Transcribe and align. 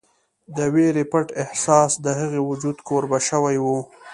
د 0.55 0.57
وېرې 0.73 1.03
پټ 1.11 1.27
احساس 1.43 1.91
د 2.05 2.07
هغې 2.19 2.41
وجود 2.49 2.77
کوربه 2.87 3.19
شوی 3.29 3.57
و 3.61 3.65